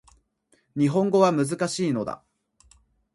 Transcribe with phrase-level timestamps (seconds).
[0.75, 2.23] 日本語は難しいのだ